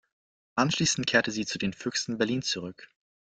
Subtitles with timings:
[0.55, 2.89] Anschließend kehrte sie zu den Füchsen Berlin zurück.